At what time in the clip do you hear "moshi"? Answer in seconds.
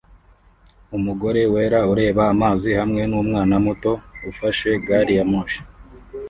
5.31-5.61